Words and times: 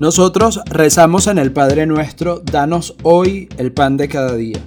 Nosotros 0.00 0.60
rezamos 0.64 1.26
en 1.26 1.36
el 1.36 1.52
Padre 1.52 1.84
nuestro, 1.84 2.40
danos 2.40 2.96
hoy 3.02 3.50
el 3.58 3.70
pan 3.70 3.98
de 3.98 4.08
cada 4.08 4.34
día. 4.34 4.58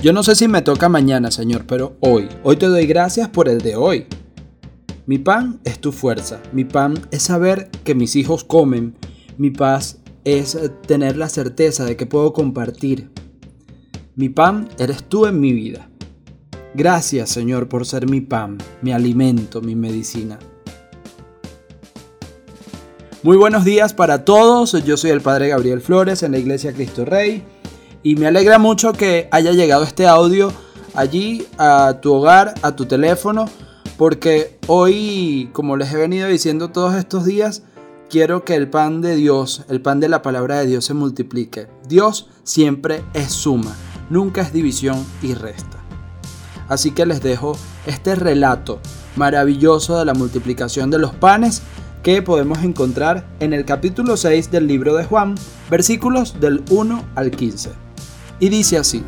Yo 0.00 0.12
no 0.12 0.22
sé 0.22 0.36
si 0.36 0.46
me 0.46 0.62
toca 0.62 0.88
mañana, 0.88 1.32
Señor, 1.32 1.64
pero 1.66 1.96
hoy. 1.98 2.28
Hoy 2.44 2.54
te 2.54 2.66
doy 2.66 2.86
gracias 2.86 3.28
por 3.28 3.48
el 3.48 3.60
de 3.60 3.74
hoy. 3.74 4.06
Mi 5.06 5.18
pan 5.18 5.58
es 5.64 5.80
tu 5.80 5.90
fuerza. 5.90 6.40
Mi 6.52 6.64
pan 6.64 6.94
es 7.10 7.24
saber 7.24 7.72
que 7.82 7.96
mis 7.96 8.14
hijos 8.14 8.44
comen. 8.44 8.94
Mi 9.36 9.50
paz 9.50 9.98
es 10.22 10.56
tener 10.86 11.16
la 11.16 11.28
certeza 11.28 11.84
de 11.84 11.96
que 11.96 12.06
puedo 12.06 12.32
compartir. 12.32 13.10
Mi 14.14 14.28
pan 14.28 14.68
eres 14.78 15.02
tú 15.02 15.26
en 15.26 15.40
mi 15.40 15.52
vida. 15.52 15.90
Gracias, 16.76 17.30
Señor, 17.30 17.68
por 17.68 17.84
ser 17.84 18.08
mi 18.08 18.20
pan, 18.20 18.58
mi 18.80 18.92
alimento, 18.92 19.60
mi 19.60 19.74
medicina. 19.74 20.38
Muy 23.24 23.38
buenos 23.38 23.64
días 23.64 23.94
para 23.94 24.26
todos. 24.26 24.72
Yo 24.84 24.98
soy 24.98 25.10
el 25.10 25.22
Padre 25.22 25.48
Gabriel 25.48 25.80
Flores 25.80 26.22
en 26.22 26.32
la 26.32 26.38
Iglesia 26.38 26.74
Cristo 26.74 27.06
Rey 27.06 27.42
y 28.02 28.16
me 28.16 28.26
alegra 28.26 28.58
mucho 28.58 28.92
que 28.92 29.28
haya 29.30 29.52
llegado 29.52 29.82
este 29.82 30.06
audio 30.06 30.52
allí 30.94 31.46
a 31.56 32.00
tu 32.02 32.12
hogar, 32.12 32.52
a 32.60 32.76
tu 32.76 32.84
teléfono, 32.84 33.46
porque 33.96 34.58
hoy, 34.66 35.48
como 35.54 35.78
les 35.78 35.90
he 35.94 35.96
venido 35.96 36.28
diciendo 36.28 36.68
todos 36.68 36.96
estos 36.96 37.24
días, 37.24 37.62
quiero 38.10 38.44
que 38.44 38.56
el 38.56 38.68
pan 38.68 39.00
de 39.00 39.16
Dios, 39.16 39.64
el 39.70 39.80
pan 39.80 40.00
de 40.00 40.10
la 40.10 40.20
palabra 40.20 40.58
de 40.58 40.66
Dios 40.66 40.84
se 40.84 40.92
multiplique. 40.92 41.66
Dios 41.88 42.28
siempre 42.42 43.04
es 43.14 43.32
suma, 43.32 43.74
nunca 44.10 44.42
es 44.42 44.52
división 44.52 45.02
y 45.22 45.32
resta. 45.32 45.78
Así 46.68 46.90
que 46.90 47.06
les 47.06 47.22
dejo 47.22 47.56
este 47.86 48.16
relato 48.16 48.80
maravilloso 49.16 49.98
de 49.98 50.04
la 50.04 50.12
multiplicación 50.12 50.90
de 50.90 50.98
los 50.98 51.14
panes 51.14 51.62
que 52.04 52.22
podemos 52.22 52.62
encontrar 52.62 53.26
en 53.40 53.54
el 53.54 53.64
capítulo 53.64 54.16
6 54.18 54.50
del 54.50 54.68
libro 54.68 54.94
de 54.94 55.04
Juan, 55.04 55.34
versículos 55.70 56.38
del 56.38 56.62
1 56.70 57.02
al 57.14 57.30
15 57.30 57.70
y 58.38 58.50
dice 58.50 58.76
así. 58.76 59.02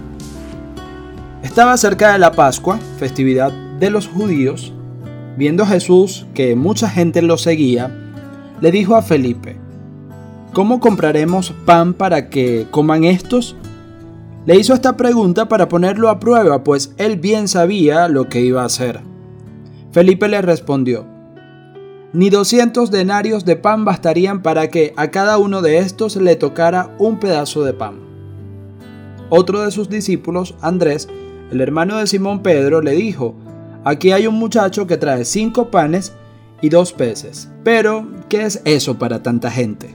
Estaba 1.42 1.76
cerca 1.76 2.12
de 2.12 2.18
la 2.18 2.32
Pascua, 2.32 2.78
festividad 2.98 3.52
de 3.78 3.90
los 3.90 4.08
judíos. 4.08 4.72
Viendo 5.36 5.66
Jesús 5.66 6.26
que 6.32 6.56
mucha 6.56 6.88
gente 6.88 7.20
lo 7.20 7.36
seguía, 7.36 7.94
le 8.62 8.70
dijo 8.70 8.96
a 8.96 9.02
Felipe, 9.02 9.56
¿Cómo 10.54 10.80
compraremos 10.80 11.52
pan 11.66 11.92
para 11.92 12.30
que 12.30 12.66
coman 12.70 13.04
estos? 13.04 13.56
Le 14.46 14.56
hizo 14.56 14.72
esta 14.72 14.96
pregunta 14.96 15.50
para 15.50 15.68
ponerlo 15.68 16.08
a 16.08 16.18
prueba, 16.18 16.64
pues 16.64 16.94
él 16.96 17.18
bien 17.18 17.46
sabía 17.46 18.08
lo 18.08 18.30
que 18.30 18.40
iba 18.40 18.62
a 18.62 18.66
hacer. 18.66 19.00
Felipe 19.92 20.28
le 20.28 20.40
respondió, 20.40 21.15
Ni 22.12 22.30
doscientos 22.30 22.90
denarios 22.90 23.44
de 23.44 23.56
pan 23.56 23.84
bastarían 23.84 24.42
para 24.42 24.68
que 24.68 24.94
a 24.96 25.10
cada 25.10 25.38
uno 25.38 25.60
de 25.60 25.78
estos 25.78 26.16
le 26.16 26.36
tocara 26.36 26.94
un 26.98 27.18
pedazo 27.18 27.64
de 27.64 27.72
pan. 27.72 27.96
Otro 29.28 29.62
de 29.62 29.70
sus 29.70 29.88
discípulos, 29.88 30.54
Andrés, 30.60 31.08
el 31.50 31.60
hermano 31.60 31.98
de 31.98 32.06
Simón 32.06 32.42
Pedro, 32.42 32.80
le 32.80 32.92
dijo, 32.92 33.34
Aquí 33.84 34.12
hay 34.12 34.26
un 34.26 34.36
muchacho 34.36 34.86
que 34.86 34.96
trae 34.96 35.24
cinco 35.24 35.70
panes 35.70 36.12
y 36.60 36.68
dos 36.68 36.92
peces. 36.92 37.50
Pero, 37.64 38.06
¿qué 38.28 38.44
es 38.44 38.62
eso 38.64 38.98
para 38.98 39.22
tanta 39.22 39.50
gente? 39.50 39.94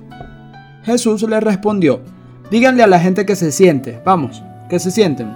Jesús 0.84 1.24
le 1.24 1.40
respondió, 1.40 2.02
Díganle 2.50 2.84
a 2.84 2.88
la 2.88 3.00
gente 3.00 3.26
que 3.26 3.38
se 3.38 3.52
siente, 3.54 4.02
vamos, 4.06 4.44
que 4.70 4.80
se 4.80 4.92
sienten. 4.92 5.34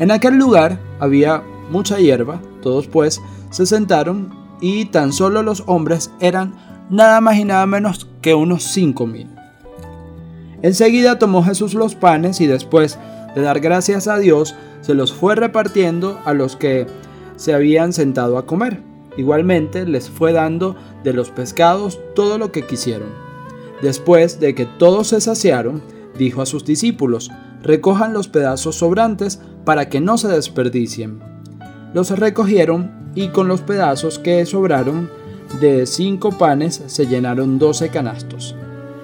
En 0.00 0.10
aquel 0.10 0.36
lugar 0.36 0.78
había 0.98 1.42
mucha 1.70 1.98
hierba, 1.98 2.40
todos 2.62 2.88
pues 2.88 3.20
se 3.50 3.66
sentaron 3.66 4.32
y 4.60 4.86
tan 4.86 5.12
solo 5.12 5.42
los 5.42 5.62
hombres 5.66 6.10
eran 6.20 6.54
nada 6.90 7.20
más 7.20 7.36
y 7.36 7.44
nada 7.44 7.66
menos 7.66 8.08
que 8.22 8.34
unos 8.34 8.64
cinco 8.64 9.06
mil. 9.06 9.28
Enseguida 10.62 11.18
tomó 11.18 11.42
Jesús 11.42 11.74
los 11.74 11.94
panes 11.94 12.40
y 12.40 12.46
después 12.46 12.98
de 13.34 13.42
dar 13.42 13.60
gracias 13.60 14.08
a 14.08 14.18
Dios, 14.18 14.54
se 14.80 14.94
los 14.94 15.12
fue 15.12 15.34
repartiendo 15.34 16.18
a 16.24 16.32
los 16.32 16.56
que 16.56 16.86
se 17.36 17.54
habían 17.54 17.92
sentado 17.92 18.38
a 18.38 18.46
comer. 18.46 18.82
Igualmente 19.16 19.84
les 19.84 20.08
fue 20.08 20.32
dando 20.32 20.76
de 21.04 21.12
los 21.12 21.30
pescados 21.30 22.00
todo 22.14 22.38
lo 22.38 22.52
que 22.52 22.66
quisieron. 22.66 23.08
Después 23.82 24.40
de 24.40 24.54
que 24.54 24.66
todos 24.66 25.08
se 25.08 25.20
saciaron, 25.20 25.82
dijo 26.16 26.42
a 26.42 26.46
sus 26.46 26.64
discípulos, 26.64 27.30
recojan 27.62 28.12
los 28.12 28.28
pedazos 28.28 28.76
sobrantes 28.76 29.40
para 29.64 29.88
que 29.88 30.00
no 30.00 30.18
se 30.18 30.28
desperdicien. 30.28 31.20
Los 31.94 32.10
recogieron 32.10 32.90
y 33.14 33.28
con 33.28 33.48
los 33.48 33.62
pedazos 33.62 34.18
que 34.18 34.44
sobraron 34.46 35.10
de 35.60 35.86
cinco 35.86 36.36
panes 36.36 36.82
se 36.86 37.06
llenaron 37.06 37.58
doce 37.58 37.88
canastos. 37.88 38.54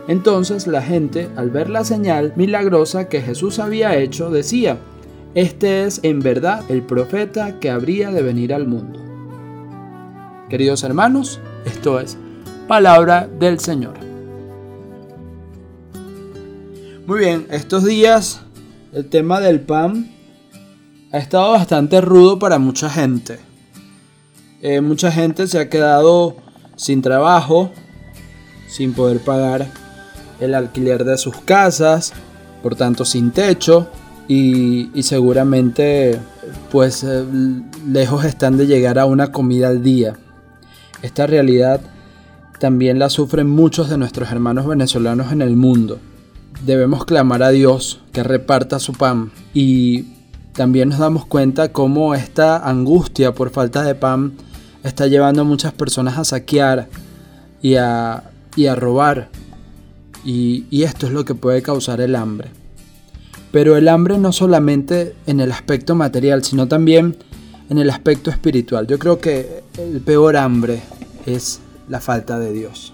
Entonces 0.06 0.67
la 0.67 0.83
gente, 0.83 1.31
al 1.37 1.50
ver 1.50 1.71
la 1.71 1.84
señal 1.84 2.34
milagrosa 2.37 3.09
que 3.09 3.23
Jesús 3.23 3.59
había 3.59 3.97
hecho, 3.97 4.31
decía, 4.31 4.77
este 5.34 5.84
es 5.84 6.00
en 6.03 6.21
verdad 6.21 6.62
el 6.69 6.83
profeta 6.83 7.59
que 7.59 7.71
habría 7.71 8.11
de 8.11 8.23
venir 8.23 8.53
al 8.53 8.67
mundo. 8.67 9.00
Queridos 10.50 10.84
hermanos, 10.84 11.41
esto 11.65 11.99
es 11.99 12.19
palabra 12.69 13.28
del 13.41 13.59
Señor. 13.59 13.94
Muy 17.06 17.19
bien, 17.19 17.47
estos 17.50 17.84
días 17.84 18.43
el 18.93 19.06
tema 19.06 19.41
del 19.41 19.61
pan 19.61 20.11
ha 21.14 21.19
estado 21.19 21.52
bastante 21.52 22.00
rudo 22.00 22.41
para 22.41 22.58
mucha 22.58 22.91
gente. 22.91 23.38
Eh, 24.62 24.80
mucha 24.80 25.12
gente 25.12 25.47
se 25.47 25.60
ha 25.60 25.69
quedado 25.69 26.34
sin 26.75 27.02
trabajo, 27.02 27.70
sin 28.66 28.94
poder 28.94 29.20
pagar 29.20 29.69
el 30.41 30.56
alquiler 30.56 31.04
de 31.04 31.16
sus 31.16 31.36
casas, 31.36 32.12
por 32.64 32.75
tanto 32.75 33.04
sin 33.04 33.30
techo 33.30 33.86
y, 34.26 34.91
seguramente 35.02 36.19
pues 36.72 37.04
eh, 37.04 37.25
lejos 37.86 38.25
están 38.25 38.56
de 38.56 38.66
llegar 38.66 38.98
a 38.98 39.06
una 39.06 39.31
comida 39.31 39.69
al 39.69 39.84
día. 39.84 40.14
Esta 41.02 41.28
realidad 41.28 41.81
también 42.58 42.98
la 42.98 43.08
sufren 43.08 43.48
muchos 43.48 43.88
de 43.88 43.98
nuestros 43.98 44.32
hermanos 44.32 44.66
venezolanos 44.66 45.31
en 45.31 45.42
el 45.42 45.54
mundo. 45.54 46.00
Debemos 46.66 47.04
clamar 47.04 47.44
a 47.44 47.50
Dios 47.50 48.00
que 48.12 48.25
reparta 48.25 48.81
su 48.81 48.94
pan 48.94 49.31
y 49.52 50.13
también 50.54 50.88
nos 50.88 50.98
damos 50.98 51.26
cuenta 51.26 51.72
cómo 51.72 52.15
esta 52.15 52.56
angustia 52.69 53.34
por 53.34 53.50
falta 53.50 53.82
de 53.82 53.94
pan 53.94 54.32
está 54.82 55.06
llevando 55.06 55.42
a 55.42 55.44
muchas 55.44 55.72
personas 55.72 56.16
a 56.19 56.25
saquear 56.25 56.88
y 57.60 57.75
a, 57.76 58.25
y 58.56 58.66
a 58.66 58.75
robar 58.75 59.28
y, 60.25 60.82
esto 60.82 61.06
es 61.06 61.12
lo 61.12 61.25
que 61.25 61.34
puede 61.34 61.62
causar 61.62 62.00
el 62.00 62.16
hambre. 62.16 62.48
Pero 63.53 63.76
el 63.76 63.88
hambre 63.88 64.19
no 64.19 64.32
solamente 64.32 65.14
en 65.26 65.41
el 65.41 65.53
aspecto 65.53 65.94
material, 65.94 66.43
sino 66.43 66.66
también 66.66 67.16
en 67.69 67.78
el 67.78 67.91
aspecto 67.91 68.31
espiritual. 68.31 68.87
Yo 68.87 68.98
creo 68.98 69.19
que 69.19 69.62
el 69.78 70.00
peor 70.00 70.37
hambre 70.37 70.82
es 71.26 71.60
la 71.88 72.00
falta 72.00 72.38
de 72.38 72.53
Dios. 72.53 72.91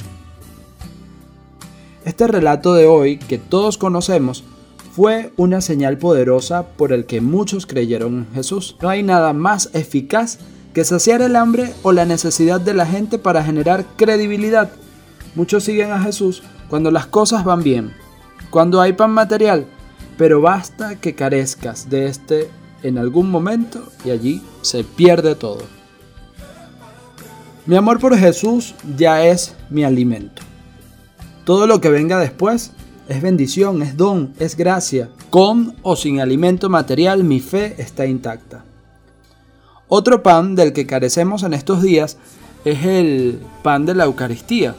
Este 2.05 2.27
relato 2.27 2.75
de 2.75 2.87
hoy, 2.87 3.19
que 3.19 3.39
todos 3.39 3.79
conocemos, 3.79 4.45
fue 4.93 5.33
una 5.37 5.61
señal 5.61 5.99
poderosa 5.99 6.67
por 6.67 6.93
el 6.93 7.07
que 7.07 7.21
muchos 7.21 7.67
creyeron 7.67 8.15
en 8.15 8.35
Jesús. 8.35 8.77
No 8.81 8.89
hay 8.89 9.03
nada 9.03 9.33
más 9.33 9.71
eficaz 9.73 10.39
que 10.75 10.85
saciar 10.85 11.23
el 11.23 11.37
hambre 11.37 11.73
o 11.83 11.93
la 11.93 12.05
necesidad 12.05 12.61
de 12.61 12.75
la 12.75 12.87
gente 12.87 13.19
para 13.19 13.45
generar 13.45 13.85
credibilidad. 13.97 14.71
Muchos 15.35 15.65
siguen 15.65 15.93
a 15.93 16.03
Jesús 16.03 16.43
cuando 16.69 16.91
las 16.91 17.07
cosas 17.07 17.45
van 17.45 17.63
bien, 17.63 17.93
cuando 18.51 18.81
hay 18.81 18.93
pan 18.93 19.13
material, 19.13 19.67
pero 20.17 20.41
basta 20.41 20.97
que 20.97 21.15
carezcas 21.15 21.89
de 21.89 22.07
este 22.07 22.51
en 22.83 22.99
algún 22.99 23.31
momento 23.31 23.85
y 24.05 24.11
allí 24.11 24.43
se 24.63 24.85
pierde 24.85 25.35
todo. 25.35 25.63
Mi 27.67 27.77
amor 27.77 28.01
por 28.01 28.17
Jesús 28.17 28.75
ya 28.97 29.25
es 29.25 29.55
mi 29.69 29.85
alimento. 29.85 30.43
Todo 31.45 31.67
lo 31.67 31.81
que 31.81 31.91
venga 31.91 32.19
después 32.19 32.73
es 33.11 33.21
bendición, 33.21 33.83
es 33.83 33.97
don, 33.97 34.33
es 34.39 34.57
gracia. 34.57 35.09
Con 35.31 35.75
o 35.83 35.97
sin 35.97 36.21
alimento 36.21 36.69
material 36.69 37.25
mi 37.25 37.41
fe 37.41 37.75
está 37.77 38.07
intacta. 38.07 38.65
Otro 39.89 40.23
pan 40.23 40.55
del 40.55 40.73
que 40.73 40.87
carecemos 40.87 41.43
en 41.43 41.53
estos 41.53 41.83
días 41.83 42.19
es 42.65 42.85
el 42.85 43.41
pan 43.65 43.85
de 43.85 43.97
la 43.97 44.05
Eucaristía, 44.05 44.77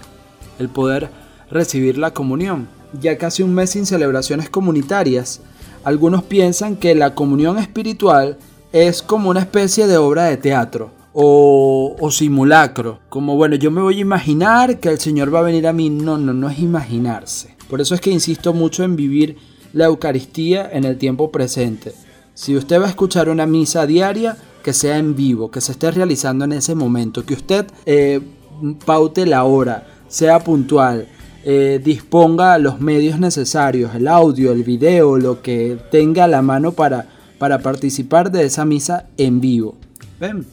el 0.59 0.69
poder 0.69 1.09
recibir 1.49 1.97
la 1.97 2.13
comunión. 2.13 2.69
Ya 3.01 3.17
casi 3.17 3.43
un 3.43 3.53
mes 3.53 3.71
sin 3.71 3.85
celebraciones 3.85 4.49
comunitarias, 4.49 5.41
algunos 5.83 6.23
piensan 6.23 6.77
que 6.77 6.95
la 6.95 7.13
comunión 7.13 7.57
espiritual 7.57 8.37
es 8.71 9.01
como 9.01 9.29
una 9.29 9.41
especie 9.41 9.87
de 9.87 9.97
obra 9.97 10.23
de 10.23 10.37
teatro 10.37 11.00
o, 11.13 12.09
simulacro. 12.11 12.99
Como 13.09 13.35
bueno, 13.35 13.55
yo 13.55 13.71
me 13.71 13.81
voy 13.81 13.97
a 13.97 14.01
imaginar 14.01 14.79
que 14.79 14.89
el 14.89 14.99
Señor 14.99 15.33
va 15.33 15.39
a 15.39 15.43
venir 15.43 15.67
a 15.67 15.73
mí. 15.73 15.89
No, 15.89 16.17
no, 16.17 16.33
no 16.33 16.49
es 16.49 16.59
imaginarse. 16.59 17.55
Por 17.69 17.81
eso 17.81 17.95
es 17.95 18.01
que 18.01 18.11
insisto 18.11 18.53
mucho 18.53 18.83
en 18.83 18.95
vivir 18.95 19.37
la 19.73 19.85
Eucaristía 19.85 20.69
en 20.71 20.83
el 20.83 20.97
tiempo 20.97 21.31
presente. 21.31 21.93
Si 22.33 22.55
usted 22.55 22.79
va 22.81 22.85
a 22.85 22.89
escuchar 22.89 23.29
una 23.29 23.45
misa 23.45 23.85
diaria, 23.85 24.37
que 24.63 24.73
sea 24.73 24.97
en 24.97 25.15
vivo, 25.15 25.51
que 25.51 25.61
se 25.61 25.71
esté 25.71 25.91
realizando 25.91 26.45
en 26.45 26.53
ese 26.53 26.75
momento, 26.75 27.25
que 27.25 27.33
usted 27.33 27.65
eh, 27.85 28.21
paute 28.85 29.25
la 29.25 29.43
hora, 29.43 29.87
sea 30.07 30.39
puntual, 30.39 31.07
eh, 31.43 31.81
disponga 31.83 32.57
los 32.57 32.79
medios 32.79 33.19
necesarios, 33.19 33.95
el 33.95 34.07
audio, 34.07 34.51
el 34.51 34.63
video, 34.63 35.17
lo 35.17 35.41
que 35.41 35.77
tenga 35.89 36.25
a 36.25 36.27
la 36.27 36.41
mano 36.41 36.73
para, 36.73 37.07
para 37.39 37.59
participar 37.59 38.31
de 38.31 38.45
esa 38.45 38.65
misa 38.65 39.07
en 39.17 39.41
vivo. 39.41 39.75
¿Ven? 40.19 40.45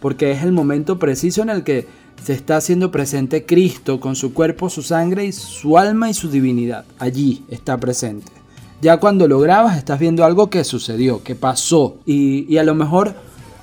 Porque 0.00 0.30
es 0.32 0.42
el 0.42 0.52
momento 0.52 0.98
preciso 0.98 1.42
en 1.42 1.50
el 1.50 1.64
que 1.64 1.86
se 2.24 2.32
está 2.32 2.56
haciendo 2.56 2.90
presente 2.90 3.44
Cristo 3.44 4.00
con 4.00 4.16
su 4.16 4.32
cuerpo, 4.34 4.70
su 4.70 4.82
sangre 4.82 5.24
y 5.24 5.32
su 5.32 5.78
alma 5.78 6.10
y 6.10 6.14
su 6.14 6.30
divinidad. 6.30 6.84
Allí 6.98 7.44
está 7.48 7.78
presente. 7.78 8.32
Ya 8.80 8.98
cuando 8.98 9.26
lo 9.26 9.40
grabas 9.40 9.76
estás 9.76 9.98
viendo 9.98 10.24
algo 10.24 10.50
que 10.50 10.64
sucedió, 10.64 11.22
que 11.22 11.34
pasó. 11.34 11.96
Y, 12.06 12.46
y 12.52 12.58
a 12.58 12.64
lo 12.64 12.74
mejor 12.74 13.14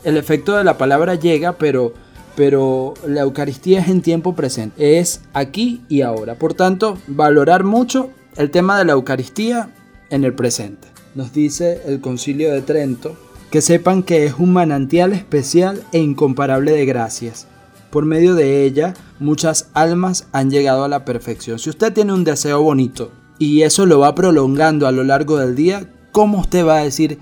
el 0.03 0.17
efecto 0.17 0.57
de 0.57 0.63
la 0.63 0.77
palabra 0.77 1.15
llega, 1.15 1.53
pero 1.53 1.93
pero 2.35 2.93
la 3.07 3.21
Eucaristía 3.21 3.79
es 3.79 3.87
en 3.87 4.01
tiempo 4.01 4.35
presente, 4.35 4.99
es 4.99 5.21
aquí 5.33 5.81
y 5.87 6.01
ahora. 6.01 6.35
Por 6.35 6.53
tanto, 6.53 6.97
valorar 7.07 7.63
mucho 7.63 8.09
el 8.35 8.51
tema 8.51 8.77
de 8.77 8.85
la 8.85 8.93
Eucaristía 8.93 9.69
en 10.09 10.23
el 10.23 10.33
presente. 10.33 10.87
Nos 11.15 11.31
dice 11.31 11.81
el 11.85 12.01
Concilio 12.01 12.51
de 12.53 12.61
Trento 12.61 13.15
que 13.49 13.61
sepan 13.61 14.03
que 14.03 14.25
es 14.25 14.33
un 14.37 14.53
manantial 14.53 15.13
especial 15.13 15.83
e 15.91 15.99
incomparable 15.99 16.71
de 16.71 16.85
gracias. 16.85 17.47
Por 17.89 18.05
medio 18.05 18.35
de 18.35 18.65
ella, 18.65 18.93
muchas 19.19 19.69
almas 19.73 20.27
han 20.33 20.51
llegado 20.51 20.83
a 20.83 20.89
la 20.89 21.05
perfección. 21.05 21.59
Si 21.59 21.69
usted 21.69 21.93
tiene 21.93 22.13
un 22.13 22.23
deseo 22.23 22.61
bonito 22.61 23.11
y 23.39 23.61
eso 23.61 23.85
lo 23.85 23.99
va 23.99 24.15
prolongando 24.15 24.87
a 24.87 24.91
lo 24.91 25.03
largo 25.03 25.37
del 25.37 25.55
día, 25.55 25.89
¿cómo 26.11 26.39
usted 26.39 26.65
va 26.65 26.77
a 26.77 26.83
decir 26.83 27.19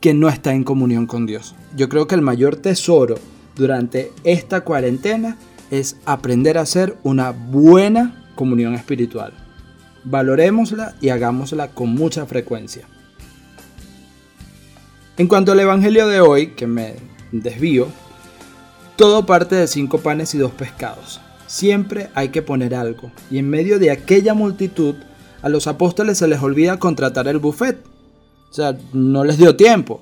que 0.00 0.14
no 0.14 0.28
está 0.28 0.52
en 0.52 0.64
comunión 0.64 1.06
con 1.06 1.26
Dios? 1.26 1.54
Yo 1.76 1.88
creo 1.88 2.06
que 2.06 2.14
el 2.14 2.22
mayor 2.22 2.56
tesoro 2.56 3.16
durante 3.54 4.12
esta 4.24 4.62
cuarentena 4.62 5.36
es 5.70 5.96
aprender 6.06 6.58
a 6.58 6.62
hacer 6.62 6.96
una 7.02 7.30
buena 7.30 8.24
comunión 8.34 8.74
espiritual. 8.74 9.32
Valoremosla 10.04 10.94
y 11.00 11.10
hagámosla 11.10 11.68
con 11.68 11.90
mucha 11.90 12.24
frecuencia. 12.26 12.86
En 15.18 15.26
cuanto 15.26 15.50
al 15.50 15.58
Evangelio 15.58 16.06
de 16.06 16.20
hoy, 16.20 16.48
que 16.50 16.68
me 16.68 16.94
desvío, 17.32 17.88
todo 18.94 19.26
parte 19.26 19.56
de 19.56 19.66
cinco 19.66 19.98
panes 19.98 20.32
y 20.34 20.38
dos 20.38 20.52
pescados. 20.52 21.20
Siempre 21.48 22.08
hay 22.14 22.28
que 22.28 22.40
poner 22.40 22.72
algo, 22.72 23.10
y 23.28 23.38
en 23.38 23.50
medio 23.50 23.80
de 23.80 23.90
aquella 23.90 24.34
multitud, 24.34 24.94
a 25.42 25.48
los 25.48 25.66
apóstoles 25.66 26.18
se 26.18 26.28
les 26.28 26.40
olvida 26.40 26.78
contratar 26.78 27.26
el 27.26 27.40
buffet. 27.40 27.84
O 28.48 28.52
sea, 28.52 28.78
no 28.92 29.24
les 29.24 29.38
dio 29.38 29.56
tiempo 29.56 30.00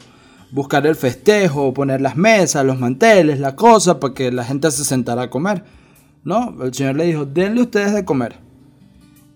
buscar 0.50 0.86
el 0.86 0.96
festejo, 0.96 1.72
poner 1.72 2.02
las 2.02 2.16
mesas, 2.16 2.66
los 2.66 2.78
manteles, 2.78 3.40
la 3.40 3.56
cosa, 3.56 3.98
para 3.98 4.12
que 4.12 4.30
la 4.30 4.44
gente 4.44 4.70
se 4.70 4.84
sentara 4.84 5.22
a 5.22 5.30
comer. 5.30 5.64
No, 6.24 6.62
el 6.62 6.74
Señor 6.74 6.96
le 6.96 7.04
dijo, 7.04 7.24
denle 7.24 7.62
ustedes 7.62 7.94
de 7.94 8.04
comer. 8.04 8.36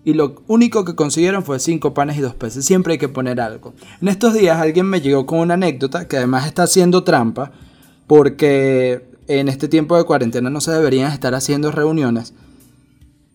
Y 0.03 0.13
lo 0.13 0.41
único 0.47 0.83
que 0.83 0.95
consiguieron 0.95 1.43
fue 1.43 1.59
cinco 1.59 1.93
panes 1.93 2.17
y 2.17 2.21
dos 2.21 2.33
peces. 2.33 2.65
Siempre 2.65 2.93
hay 2.93 2.99
que 2.99 3.09
poner 3.09 3.39
algo. 3.39 3.73
En 4.01 4.07
estos 4.07 4.33
días 4.33 4.59
alguien 4.59 4.87
me 4.87 5.01
llegó 5.01 5.25
con 5.25 5.39
una 5.39 5.53
anécdota 5.53 6.07
que 6.07 6.17
además 6.17 6.47
está 6.47 6.63
haciendo 6.63 7.03
trampa 7.03 7.51
porque 8.07 9.05
en 9.27 9.47
este 9.47 9.67
tiempo 9.67 9.95
de 9.95 10.03
cuarentena 10.03 10.49
no 10.49 10.59
se 10.59 10.71
deberían 10.71 11.11
estar 11.11 11.35
haciendo 11.35 11.71
reuniones. 11.71 12.33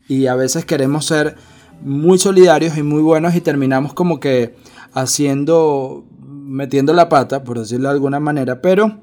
Y 0.08 0.26
a 0.26 0.34
veces 0.34 0.64
queremos 0.64 1.06
ser 1.06 1.36
muy 1.82 2.18
solidarios 2.18 2.76
y 2.76 2.82
muy 2.82 3.02
buenos 3.02 3.34
y 3.34 3.40
terminamos 3.40 3.94
como 3.94 4.18
que 4.18 4.54
haciendo 4.92 6.04
metiendo 6.46 6.92
la 6.92 7.08
pata, 7.08 7.44
por 7.44 7.58
decirlo 7.58 7.88
de 7.88 7.94
alguna 7.94 8.20
manera, 8.20 8.60
pero 8.62 8.98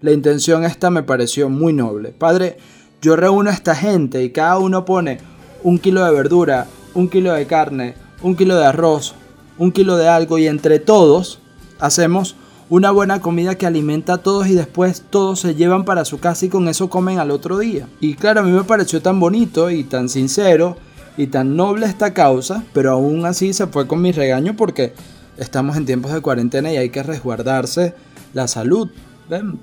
la 0.00 0.12
intención 0.12 0.64
esta 0.64 0.90
me 0.90 1.02
pareció 1.02 1.48
muy 1.48 1.72
noble. 1.72 2.10
Padre, 2.10 2.58
yo 3.00 3.16
reúno 3.16 3.50
a 3.50 3.52
esta 3.52 3.74
gente 3.74 4.22
y 4.22 4.30
cada 4.30 4.58
uno 4.58 4.84
pone 4.84 5.18
un 5.62 5.78
kilo 5.78 6.04
de 6.04 6.12
verdura, 6.12 6.66
un 6.94 7.08
kilo 7.08 7.32
de 7.32 7.46
carne, 7.46 7.94
un 8.22 8.36
kilo 8.36 8.56
de 8.56 8.66
arroz, 8.66 9.14
un 9.58 9.72
kilo 9.72 9.96
de 9.96 10.08
algo 10.08 10.38
y 10.38 10.46
entre 10.46 10.78
todos 10.78 11.40
hacemos 11.78 12.36
una 12.70 12.90
buena 12.90 13.20
comida 13.20 13.56
que 13.56 13.66
alimenta 13.66 14.14
a 14.14 14.18
todos 14.18 14.46
y 14.48 14.54
después 14.54 15.02
todos 15.08 15.40
se 15.40 15.54
llevan 15.54 15.84
para 15.84 16.04
su 16.04 16.18
casa 16.18 16.46
y 16.46 16.48
con 16.48 16.68
eso 16.68 16.90
comen 16.90 17.18
al 17.18 17.30
otro 17.30 17.58
día. 17.58 17.88
Y 18.00 18.14
claro, 18.14 18.40
a 18.40 18.42
mí 18.42 18.50
me 18.50 18.64
pareció 18.64 19.00
tan 19.00 19.18
bonito 19.18 19.70
y 19.70 19.84
tan 19.84 20.08
sincero 20.08 20.76
y 21.16 21.28
tan 21.28 21.56
noble 21.56 21.86
esta 21.86 22.12
causa, 22.12 22.64
pero 22.72 22.92
aún 22.92 23.24
así 23.24 23.52
se 23.52 23.66
fue 23.66 23.86
con 23.86 24.02
mi 24.02 24.12
regaño 24.12 24.54
porque 24.54 24.92
estamos 25.38 25.76
en 25.76 25.86
tiempos 25.86 26.12
de 26.12 26.20
cuarentena 26.20 26.72
y 26.72 26.76
hay 26.76 26.90
que 26.90 27.02
resguardarse 27.02 27.94
la 28.34 28.46
salud, 28.48 28.90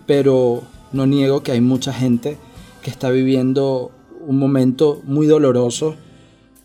pero 0.07 0.63
no 0.91 1.05
niego 1.05 1.43
que 1.43 1.51
hay 1.51 1.61
mucha 1.61 1.93
gente 1.93 2.37
que 2.81 2.89
está 2.89 3.09
viviendo 3.09 3.91
un 4.25 4.39
momento 4.39 5.01
muy 5.05 5.27
doloroso 5.27 5.95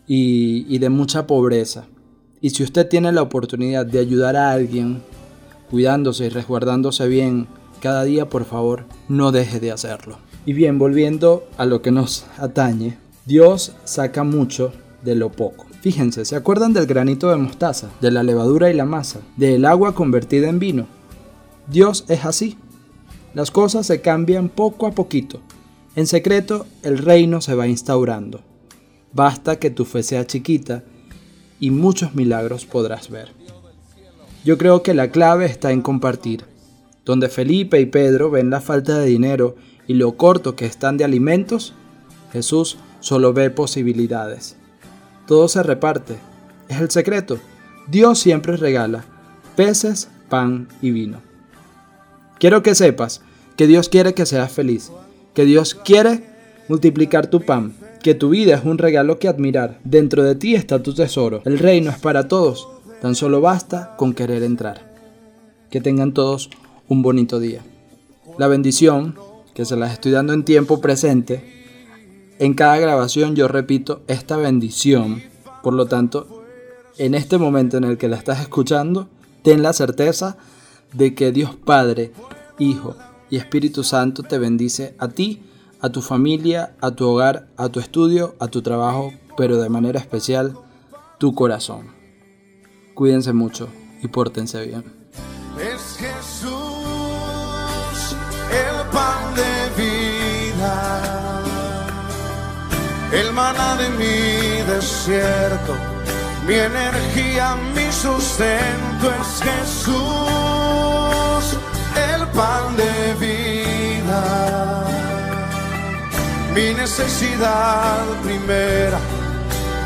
y, 0.07 0.77
de 0.77 0.89
mucha 0.89 1.27
pobreza. 1.27 1.85
Y 2.41 2.49
si 2.51 2.63
usted 2.63 2.87
tiene 2.87 3.11
la 3.11 3.21
oportunidad 3.21 3.85
de 3.85 3.99
ayudar 3.99 4.35
a 4.35 4.51
alguien 4.51 5.01
cuidándose 5.69 6.25
y 6.25 6.29
resguardándose 6.29 7.07
bien 7.07 7.47
cada 7.79 8.03
día, 8.03 8.27
por 8.27 8.45
favor, 8.45 8.85
no 9.07 9.31
deje 9.31 9.59
de 9.59 9.71
hacerlo. 9.71 10.17
Y 10.45 10.53
bien, 10.53 10.79
volviendo 10.79 11.47
a 11.57 11.65
lo 11.65 11.81
que 11.81 11.91
nos 11.91 12.25
atañe, 12.37 12.97
Dios 13.25 13.73
saca 13.83 14.23
mucho 14.23 14.73
de 15.03 15.15
lo 15.15 15.31
poco. 15.31 15.65
Fíjense, 15.81 16.25
¿se 16.25 16.35
acuerdan 16.35 16.73
del 16.73 16.85
granito 16.85 17.29
de 17.29 17.37
mostaza, 17.37 17.89
de 18.01 18.11
la 18.11 18.23
levadura 18.23 18.69
y 18.69 18.73
la 18.73 18.85
masa, 18.85 19.21
del 19.37 19.65
agua 19.65 19.95
convertida 19.95 20.49
en 20.49 20.59
vino? 20.59 20.87
Dios 21.67 22.05
es 22.07 22.25
así. 22.25 22.57
Las 23.33 23.49
cosas 23.49 23.87
se 23.87 24.01
cambian 24.01 24.49
poco 24.49 24.87
a 24.87 24.91
poquito. 24.91 25.39
En 25.95 26.05
secreto, 26.05 26.65
el 26.83 26.97
reino 26.97 27.41
se 27.41 27.55
va 27.55 27.67
instaurando. 27.67 28.41
Basta 29.13 29.57
que 29.57 29.69
tu 29.69 29.85
fe 29.85 30.03
sea 30.03 30.25
chiquita 30.25 30.83
y 31.59 31.71
muchos 31.71 32.15
milagros 32.15 32.65
podrás 32.65 33.09
ver. 33.09 33.33
Yo 34.43 34.57
creo 34.57 34.81
que 34.83 34.93
la 34.93 35.11
clave 35.11 35.45
está 35.45 35.71
en 35.71 35.81
compartir. 35.81 36.45
Donde 37.05 37.29
Felipe 37.29 37.79
y 37.79 37.85
Pedro 37.85 38.29
ven 38.29 38.49
la 38.49 38.61
falta 38.61 38.99
de 38.99 39.07
dinero 39.07 39.55
y 39.87 39.95
lo 39.95 40.17
corto 40.17 40.55
que 40.55 40.65
están 40.65 40.97
de 40.97 41.03
alimentos, 41.03 41.73
Jesús 42.31 42.77
solo 42.99 43.33
ve 43.33 43.49
posibilidades 43.49 44.55
todo 45.31 45.47
se 45.47 45.63
reparte. 45.63 46.17
Es 46.67 46.81
el 46.81 46.91
secreto. 46.91 47.39
Dios 47.87 48.19
siempre 48.19 48.57
regala 48.57 49.05
peces, 49.55 50.09
pan 50.27 50.67
y 50.81 50.91
vino. 50.91 51.21
Quiero 52.37 52.61
que 52.63 52.75
sepas 52.75 53.21
que 53.55 53.65
Dios 53.65 53.87
quiere 53.87 54.13
que 54.13 54.25
seas 54.25 54.51
feliz, 54.51 54.91
que 55.33 55.45
Dios 55.45 55.73
quiere 55.73 56.25
multiplicar 56.67 57.27
tu 57.27 57.45
pan, 57.45 57.73
que 58.01 58.15
tu 58.15 58.29
vida 58.29 58.55
es 58.55 58.65
un 58.65 58.77
regalo 58.77 59.19
que 59.19 59.27
admirar. 59.27 59.79
Dentro 59.83 60.23
de 60.23 60.35
ti 60.35 60.55
está 60.55 60.81
tu 60.81 60.93
tesoro. 60.93 61.41
El 61.45 61.59
reino 61.59 61.91
es 61.91 61.99
para 61.99 62.27
todos. 62.27 62.67
Tan 63.01 63.15
solo 63.15 63.41
basta 63.41 63.95
con 63.97 64.13
querer 64.13 64.43
entrar. 64.43 64.91
Que 65.69 65.81
tengan 65.81 66.13
todos 66.13 66.49
un 66.87 67.01
bonito 67.01 67.39
día. 67.39 67.61
La 68.37 68.47
bendición, 68.47 69.15
que 69.53 69.65
se 69.65 69.75
las 69.75 69.93
estoy 69.93 70.11
dando 70.11 70.33
en 70.33 70.43
tiempo 70.43 70.81
presente, 70.81 71.61
en 72.39 72.53
cada 72.53 72.77
grabación 72.77 73.35
yo 73.35 73.47
repito 73.47 74.01
esta 74.07 74.37
bendición. 74.37 75.21
Por 75.61 75.73
lo 75.73 75.85
tanto, 75.85 76.43
en 76.97 77.13
este 77.13 77.37
momento 77.37 77.77
en 77.77 77.83
el 77.83 77.97
que 77.97 78.07
la 78.07 78.17
estás 78.17 78.41
escuchando, 78.41 79.07
ten 79.43 79.61
la 79.63 79.73
certeza 79.73 80.37
de 80.93 81.13
que 81.13 81.31
Dios 81.31 81.55
Padre, 81.55 82.11
Hijo 82.59 82.95
y 83.29 83.37
Espíritu 83.37 83.83
Santo 83.83 84.23
te 84.23 84.37
bendice 84.37 84.95
a 84.97 85.07
ti, 85.07 85.41
a 85.81 85.89
tu 85.89 86.01
familia, 86.01 86.75
a 86.81 86.91
tu 86.91 87.07
hogar, 87.07 87.47
a 87.57 87.69
tu 87.69 87.79
estudio, 87.79 88.35
a 88.39 88.47
tu 88.47 88.61
trabajo, 88.61 89.13
pero 89.37 89.57
de 89.57 89.69
manera 89.69 89.99
especial 89.99 90.57
tu 91.17 91.33
corazón. 91.33 91.93
Cuídense 92.93 93.33
mucho 93.33 93.67
y 94.01 94.07
pórtense 94.07 94.65
bien. 94.65 94.83
Es 95.59 95.97
Jesús, 95.97 96.51
el 98.51 98.89
pan 98.91 99.35
de 99.35 99.81
vida 99.81 101.31
el 103.11 103.33
maná 103.33 103.75
de 103.75 103.89
mi 103.89 104.61
desierto, 104.71 105.75
mi 106.47 106.53
energía, 106.53 107.57
mi 107.75 107.91
sustento 107.91 109.11
es 109.19 109.41
Jesús, 109.43 109.95
el 112.13 112.25
pan 112.27 112.77
de 112.77 113.13
vida, 113.19 113.50
mi 116.53 116.73
necesidad 116.73 118.03
primera, 118.23 118.99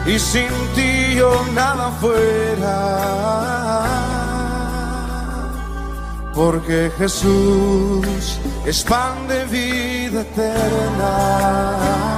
y 0.06 0.20
sin 0.20 0.50
ti 0.76 1.16
yo 1.16 1.46
nada 1.54 1.92
fuera. 2.02 2.78
Porque 6.34 6.92
Jesús 6.98 8.40
es 8.66 8.84
pan 8.84 9.28
de 9.28 9.46
vida 9.46 10.22
eterna. 10.22 12.15